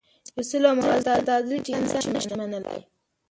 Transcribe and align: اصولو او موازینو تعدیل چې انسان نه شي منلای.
اصولو 0.39 0.67
او 0.69 0.75
موازینو 0.79 1.25
تعدیل 1.29 1.61
چې 1.65 1.71
انسان 1.79 2.03
نه 2.13 2.19
شي 2.23 2.33
منلای. 2.39 2.81